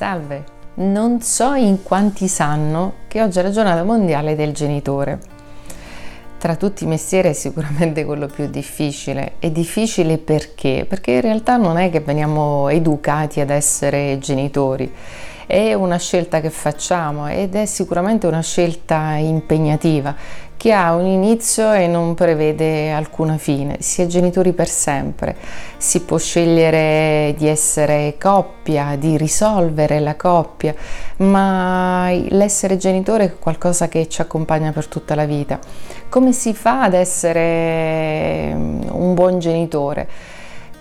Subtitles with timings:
[0.00, 0.44] Salve!
[0.76, 5.18] Non so in quanti sanno che oggi è la giornata mondiale del genitore.
[6.38, 9.32] Tra tutti i mestieri è sicuramente quello più difficile.
[9.38, 10.86] È difficile perché?
[10.88, 14.90] Perché in realtà non è che veniamo educati ad essere genitori
[15.50, 20.14] è una scelta che facciamo ed è sicuramente una scelta impegnativa
[20.56, 23.78] che ha un inizio e non prevede alcuna fine.
[23.80, 25.34] Si è genitori per sempre,
[25.76, 30.72] si può scegliere di essere coppia, di risolvere la coppia,
[31.16, 35.58] ma l'essere genitore è qualcosa che ci accompagna per tutta la vita.
[36.08, 40.06] Come si fa ad essere un buon genitore?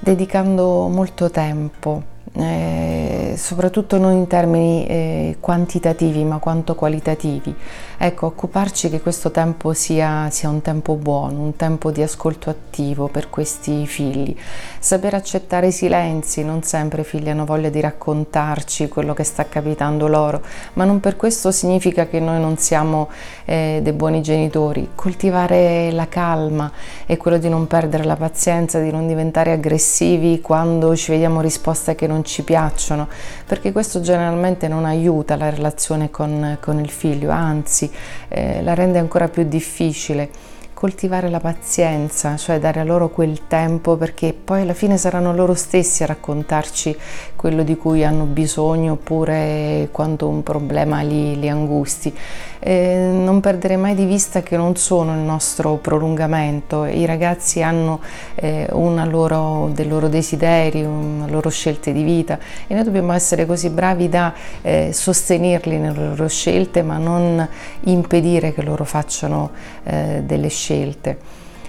[0.00, 7.54] Dedicando molto tempo eh, soprattutto non in termini eh, quantitativi ma quanto qualitativi.
[8.00, 13.08] Ecco, occuparci che questo tempo sia, sia, un tempo buono, un tempo di ascolto attivo
[13.08, 14.36] per questi figli.
[14.78, 19.48] Saper accettare i silenzi, non sempre i figli hanno voglia di raccontarci quello che sta
[19.48, 20.42] capitando loro,
[20.74, 23.08] ma non per questo significa che noi non siamo
[23.44, 24.90] eh, dei buoni genitori.
[24.94, 26.70] Coltivare la calma
[27.04, 31.96] e quello di non perdere la pazienza, di non diventare aggressivi quando ci vediamo risposte
[31.96, 33.08] che non ci piacciono,
[33.46, 37.90] perché questo generalmente non aiuta la relazione con, con il figlio, anzi
[38.28, 43.96] eh, la rende ancora più difficile coltivare la pazienza, cioè dare a loro quel tempo
[43.96, 46.96] perché poi alla fine saranno loro stessi a raccontarci
[47.34, 52.16] quello di cui hanno bisogno oppure quando un problema li, li angusti.
[52.60, 58.00] Eh, non perdere mai di vista che non sono il nostro prolungamento, i ragazzi hanno
[58.36, 63.70] eh, loro, dei loro desideri, una loro scelte di vita e noi dobbiamo essere così
[63.70, 64.32] bravi da
[64.62, 67.46] eh, sostenerli nelle loro scelte ma non
[67.80, 69.50] impedire che loro facciano
[69.84, 71.18] eh, delle scelte scelte.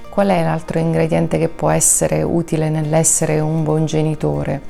[0.09, 4.61] Qual è l'altro ingrediente che può essere utile nell'essere un buon genitore?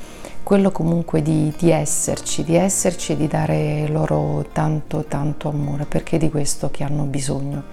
[0.43, 6.17] Quello comunque di, di esserci, di esserci e di dare loro tanto tanto amore, perché
[6.17, 7.63] è di questo che hanno bisogno.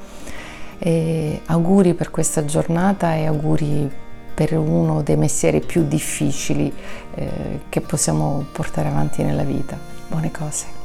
[0.78, 3.90] E auguri per questa giornata e auguri
[4.34, 6.72] per uno dei mestieri più difficili
[7.14, 9.76] eh, che possiamo portare avanti nella vita.
[10.08, 10.75] Buone cose.